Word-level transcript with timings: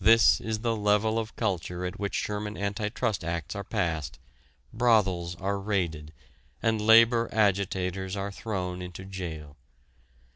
This 0.00 0.40
is 0.40 0.62
the 0.66 0.74
level 0.74 1.16
of 1.16 1.36
culture 1.36 1.86
at 1.86 1.96
which 1.96 2.16
Sherman 2.16 2.56
Anti 2.56 2.88
Trust 2.88 3.22
acts 3.22 3.54
are 3.54 3.62
passed, 3.62 4.18
brothels 4.72 5.36
are 5.36 5.60
raided, 5.60 6.12
and 6.60 6.84
labor 6.84 7.28
agitators 7.32 8.16
are 8.16 8.32
thrown 8.32 8.82
into 8.82 9.04
jail. 9.04 9.56